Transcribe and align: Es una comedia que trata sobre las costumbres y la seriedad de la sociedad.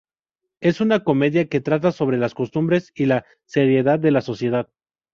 Es 0.61 0.81
una 0.81 1.03
comedia 1.03 1.47
que 1.47 1.61
trata 1.61 1.91
sobre 1.91 2.17
las 2.17 2.33
costumbres 2.33 2.91
y 2.95 3.05
la 3.05 3.23
seriedad 3.45 3.99
de 3.99 4.09
la 4.09 4.21
sociedad. 4.21 4.67